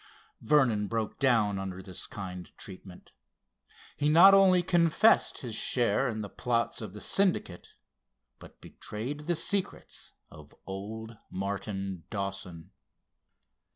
[0.41, 3.11] Vernon broke down under this kind treatment.
[3.95, 7.75] He not only confessed his share in the plots of the Syndicate,
[8.39, 12.71] but betrayed the secrets of old Martin Dawson.